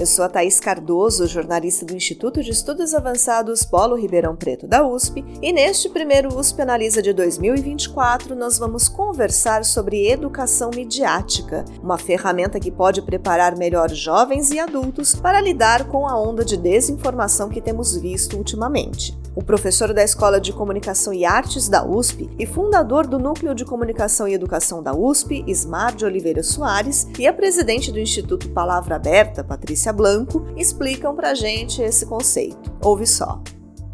[0.00, 4.82] Eu sou a Thaís Cardoso, jornalista do Instituto de Estudos Avançados Polo Ribeirão Preto da
[4.82, 11.98] USP, e neste primeiro USP Analisa de 2024 nós vamos conversar sobre educação midiática, uma
[11.98, 17.50] ferramenta que pode preparar melhor jovens e adultos para lidar com a onda de desinformação
[17.50, 19.20] que temos visto ultimamente.
[19.36, 23.64] O professor da Escola de Comunicação e Artes da USP e fundador do Núcleo de
[23.64, 28.96] Comunicação e Educação da USP, Ismar de Oliveira Soares, e a presidente do Instituto Palavra
[28.96, 32.72] Aberta, Patrícia Blanco, explicam para gente esse conceito.
[32.82, 33.42] Ouve só.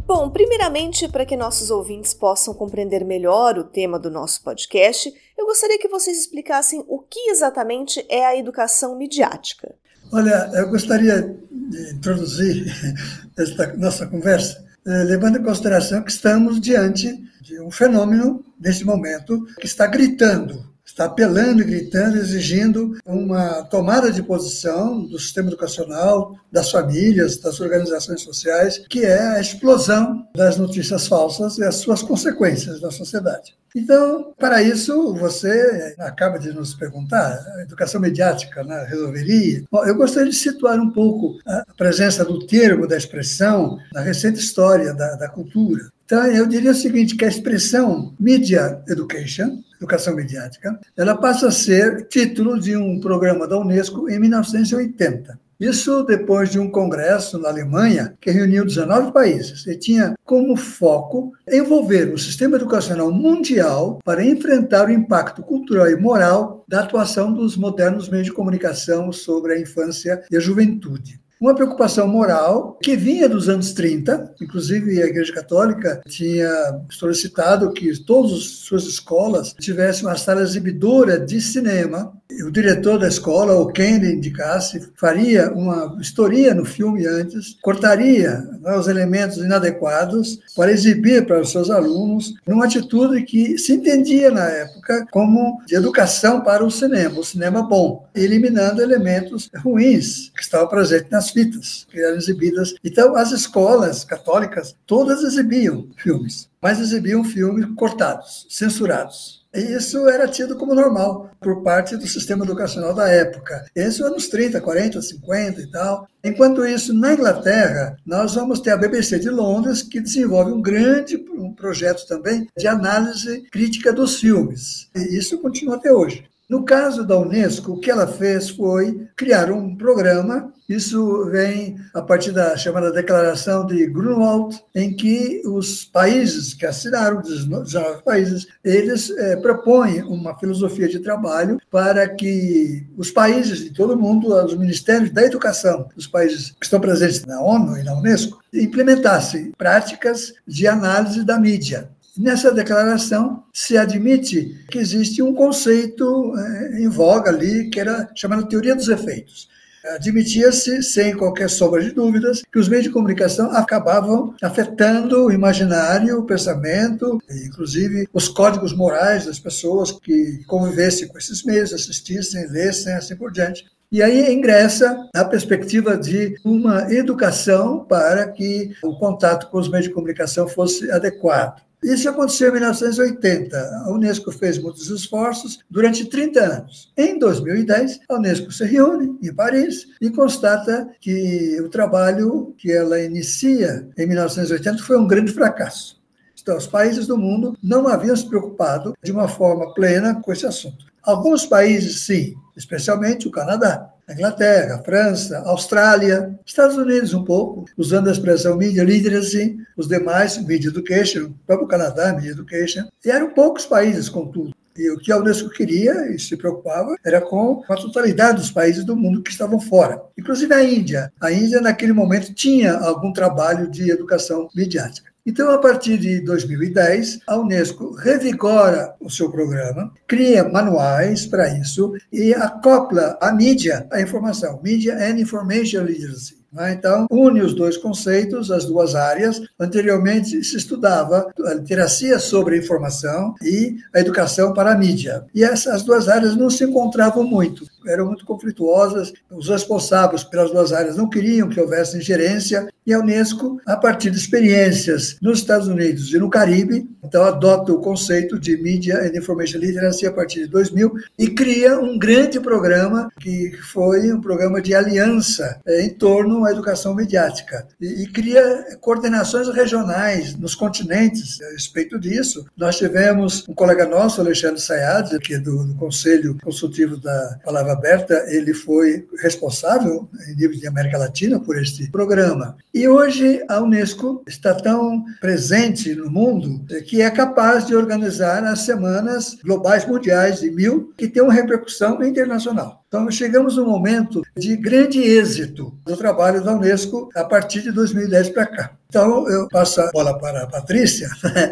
[0.07, 5.47] Bom, primeiramente, para que nossos ouvintes possam compreender melhor o tema do nosso podcast, eu
[5.47, 9.75] gostaria que vocês explicassem o que exatamente é a educação midiática.
[10.13, 12.67] Olha, eu gostaria de introduzir
[13.37, 17.13] esta nossa conversa eh, levando em consideração que estamos diante
[17.43, 24.11] de um fenômeno, nesse momento, que está gritando, está apelando e gritando, exigindo uma tomada
[24.11, 30.57] de posição do sistema educacional, das famílias, das organizações sociais, que é a explosão das
[30.57, 33.55] notícias falsas e as suas consequências na sociedade.
[33.75, 39.65] Então, para isso, você acaba de nos perguntar, a educação mediática né, resolveria?
[39.71, 44.39] Bom, eu gostaria de situar um pouco a presença do termo, da expressão, na recente
[44.39, 45.91] história da, da cultura.
[46.07, 51.53] Então, eu diria o seguinte, que a expressão media education, educação mediática, ela passa a
[51.53, 55.39] ser título de um programa da Unesco em 1980.
[55.59, 61.33] Isso depois de um congresso na Alemanha que reuniu 19 países e tinha como foco
[61.51, 67.57] envolver o sistema educacional mundial para enfrentar o impacto cultural e moral da atuação dos
[67.57, 71.19] modernos meios de comunicação sobre a infância e a juventude.
[71.39, 76.51] Uma preocupação moral que vinha dos anos 30, inclusive a Igreja Católica tinha
[76.91, 82.11] solicitado que todas as suas escolas tivessem uma sala exibidora de cinema.
[82.47, 88.39] O diretor da escola, ou quem ele indicasse, faria uma história no filme antes, cortaria
[88.61, 94.31] né, os elementos inadequados para exibir para os seus alunos, numa atitude que se entendia
[94.31, 100.43] na época como de educação para o cinema, o cinema bom, eliminando elementos ruins que
[100.43, 102.75] estavam presentes nas fitas que eram exibidas.
[102.85, 109.45] Então, as escolas católicas todas exibiam filmes, mas exibiam filmes cortados, censurados.
[109.55, 113.65] E isso era tido como normal por parte do sistema educacional da época.
[113.75, 116.07] Isso anos 30, 40, 50 e tal.
[116.23, 121.17] Enquanto isso, na Inglaterra, nós vamos ter a BBC de Londres, que desenvolve um grande
[121.39, 124.91] um projeto também de análise crítica dos filmes.
[124.95, 126.25] E isso continua até hoje.
[126.49, 130.53] No caso da Unesco, o que ela fez foi criar um programa.
[130.69, 137.21] Isso vem a partir da chamada Declaração de Grunwald, em que os países que assinaram,
[137.21, 143.95] os países, eles é, propõem uma filosofia de trabalho para que os países de todo
[143.95, 147.95] o mundo, os ministérios da educação dos países que estão presentes na ONU e na
[147.95, 156.35] Unesco, implementassem práticas de análise da mídia Nessa declaração se admite que existe um conceito
[156.37, 159.49] é, em voga ali, que era chamado teoria dos efeitos.
[159.95, 166.19] Admitia-se, sem qualquer sombra de dúvidas, que os meios de comunicação acabavam afetando o imaginário,
[166.19, 172.95] o pensamento, inclusive os códigos morais das pessoas que convivessem com esses meios, assistissem, lessem,
[172.95, 173.65] assim por diante.
[173.93, 179.87] E aí ingressa a perspectiva de uma educação para que o contato com os meios
[179.87, 181.66] de comunicação fosse adequado.
[181.83, 183.57] Isso aconteceu em 1980.
[183.85, 186.93] A Unesco fez muitos esforços durante 30 anos.
[186.97, 193.01] Em 2010, a Unesco se reúne em Paris e constata que o trabalho que ela
[193.01, 196.01] inicia em 1980 foi um grande fracasso.
[196.41, 200.47] Então, os países do mundo não haviam se preocupado de uma forma plena com esse
[200.47, 200.87] assunto.
[201.03, 208.13] Alguns países, sim, especialmente o Canadá, Inglaterra, França, Austrália, Estados Unidos um pouco, usando a
[208.13, 213.67] expressão media literacy, os demais, media education, o próprio Canadá, media education, e eram poucos
[213.67, 214.55] países, contudo.
[214.79, 218.85] E o que a Unesco queria e se preocupava era com a totalidade dos países
[218.85, 221.13] do mundo que estavam fora, inclusive a Índia.
[221.21, 225.16] A Índia, naquele momento, tinha algum trabalho de educação midiática.
[225.27, 231.93] Então, a partir de 2010, a Unesco revigora o seu programa, cria manuais para isso
[232.13, 236.46] e acopla a mídia à informação, Media and Information Literacy.
[236.57, 236.73] Né?
[236.73, 239.43] Então, une os dois conceitos, as duas áreas.
[239.61, 245.27] Anteriormente se estudava a literacia sobre a informação e a educação para a mídia.
[245.35, 249.13] E essas duas áreas não se encontravam muito, eram muito conflituosas.
[249.31, 254.11] Os responsáveis pelas duas áreas não queriam que houvesse ingerência e a Unesco, a partir
[254.11, 259.19] de experiências nos Estados Unidos e no Caribe, então adota o conceito de Media and
[259.19, 264.63] Information Literacy a partir de 2000 e cria um grande programa que foi um programa
[264.63, 271.41] de aliança é, em torno à educação mediática e, e cria coordenações regionais nos continentes
[271.43, 272.47] a respeito disso.
[272.57, 277.73] Nós tivemos um colega nosso, Alexandre Sayad, que é do, do Conselho Consultivo da Palavra
[277.73, 282.57] Aberta, ele foi responsável em nível de América Latina por este programa.
[282.73, 288.61] E hoje a Unesco está tão presente no mundo que é capaz de organizar as
[288.61, 292.86] semanas globais mundiais de mil que tem uma repercussão internacional.
[292.97, 298.31] Então, chegamos num momento de grande êxito do trabalho da Unesco a partir de 2010
[298.31, 298.77] para cá.
[298.89, 301.07] Então, eu passo a bola para a Patrícia,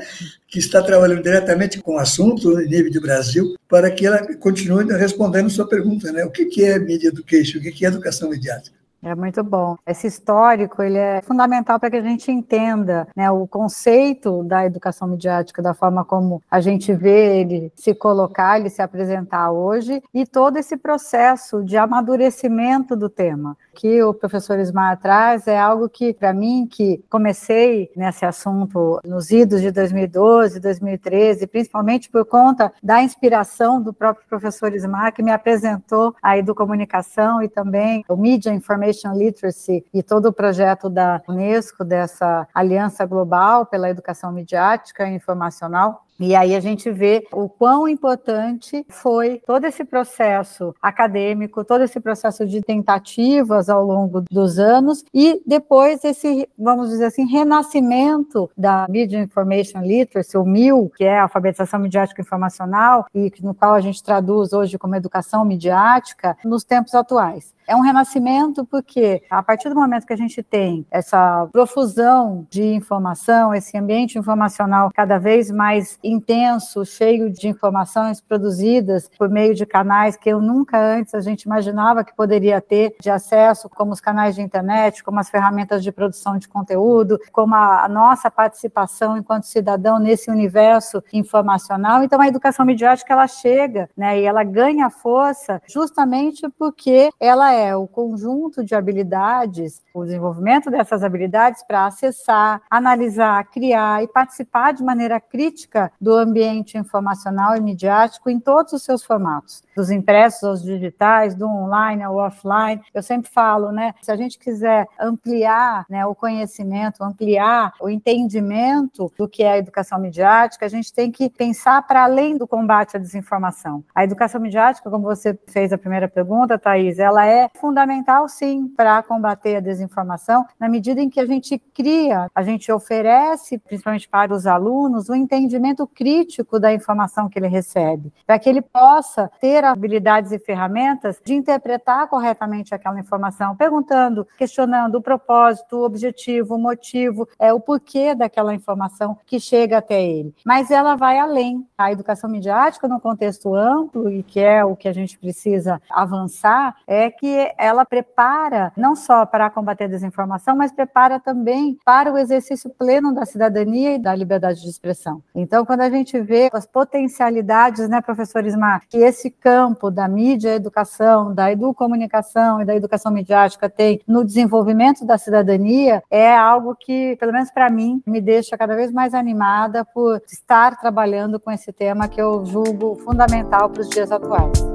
[0.49, 4.91] que está trabalhando diretamente com o assunto em nível de Brasil, para que ela continue
[4.95, 6.25] respondendo sua pergunta, né?
[6.25, 7.59] O que é Media Education?
[7.59, 8.75] O que é educação mediática?
[9.05, 9.77] É muito bom.
[9.87, 15.07] Esse histórico ele é fundamental para que a gente entenda né, o conceito da educação
[15.07, 20.25] midiática, da forma como a gente vê ele se colocar, ele se apresentar hoje, e
[20.25, 26.15] todo esse processo de amadurecimento do tema que o professor Ismar traz é algo que,
[26.15, 33.03] para mim, que comecei nesse assunto nos idos de 2012, 2013, principalmente por conta da
[33.03, 38.94] inspiração do próprio professor Ismar, que me apresentou a educomunicação e também o Media Information
[39.15, 46.05] Literacy e todo o projeto da Unesco, dessa aliança global pela educação midiática e informacional,
[46.19, 51.99] e aí a gente vê o quão importante foi todo esse processo acadêmico, todo esse
[51.99, 58.87] processo de tentativas ao longo dos anos e depois esse, vamos dizer assim, renascimento da
[58.89, 63.81] Media Information Literacy, o MIL, que é a alfabetização midiática informacional e no qual a
[63.81, 67.53] gente traduz hoje como educação midiática, nos tempos atuais.
[67.67, 72.63] É um renascimento porque, a partir do momento que a gente tem essa profusão de
[72.75, 79.65] informação, esse ambiente informacional cada vez mais intenso, cheio de informações produzidas por meio de
[79.65, 84.01] canais que eu nunca antes a gente imaginava que poderia ter de acesso, como os
[84.01, 89.45] canais de internet, como as ferramentas de produção de conteúdo, como a, nossa participação enquanto
[89.45, 92.03] cidadão nesse universo informacional.
[92.03, 97.75] Então, a educação midiática ela chega, né, e ela ganha força justamente porque ela é
[97.75, 104.83] o conjunto de habilidades, o desenvolvimento dessas habilidades para acessar, analisar, criar e participar de
[104.83, 110.63] maneira crítica do ambiente informacional e midiático em todos os seus formatos, dos impressos aos
[110.63, 112.81] digitais, do online ao offline.
[112.93, 119.13] Eu sempre falo, né, se a gente quiser ampliar né, o conhecimento, ampliar o entendimento
[119.19, 122.97] do que é a educação midiática, a gente tem que pensar para além do combate
[122.97, 123.85] à desinformação.
[123.95, 129.03] A educação midiática, como você fez a primeira pergunta, Thaís, ela é fundamental, sim, para
[129.03, 134.35] combater a desinformação, na medida em que a gente cria, a gente oferece, principalmente para
[134.35, 139.31] os alunos, o um entendimento crítico da informação que ele recebe, para que ele possa
[139.41, 146.55] ter habilidades e ferramentas de interpretar corretamente aquela informação, perguntando, questionando o propósito, o objetivo,
[146.55, 150.35] o motivo, é o porquê daquela informação que chega até ele.
[150.45, 151.67] Mas ela vai além.
[151.77, 156.77] A educação midiática, no contexto amplo, e que é o que a gente precisa avançar,
[156.87, 162.19] é que ela prepara não só para combater a desinformação, mas prepara também para o
[162.19, 165.23] exercício pleno da cidadania e da liberdade de expressão.
[165.35, 170.55] Então, quando a gente vê as potencialidades, né, professor Ismar, que esse campo da mídia
[170.55, 177.17] educação, da educomunicação e da educação midiática tem no desenvolvimento da cidadania, é algo que,
[177.17, 181.73] pelo menos para mim, me deixa cada vez mais animada por estar trabalhando com esse
[181.73, 184.75] tema que eu julgo fundamental para os dias atuais.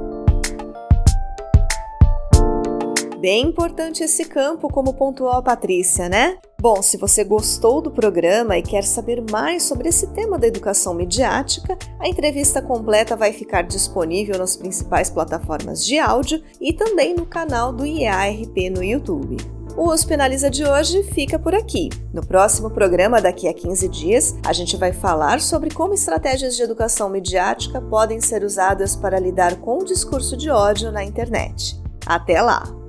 [3.20, 6.38] Bem importante esse campo, como pontuou a Patrícia, né?
[6.60, 10.92] Bom, se você gostou do programa e quer saber mais sobre esse tema da educação
[10.92, 17.24] midiática, a entrevista completa vai ficar disponível nas principais plataformas de áudio e também no
[17.24, 19.38] canal do IARP no YouTube.
[19.74, 21.88] O USP Analisa de hoje fica por aqui.
[22.12, 26.62] No próximo programa, daqui a 15 dias, a gente vai falar sobre como estratégias de
[26.62, 31.80] educação midiática podem ser usadas para lidar com o discurso de ódio na internet.
[32.04, 32.79] Até lá!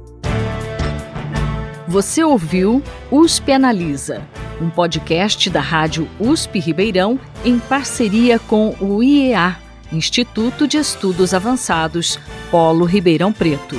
[1.91, 2.81] Você ouviu
[3.12, 4.25] USP Analisa,
[4.62, 9.57] um podcast da Rádio USP Ribeirão em parceria com o IEA,
[9.91, 12.17] Instituto de Estudos Avançados,
[12.50, 13.75] Polo Ribeirão Preto.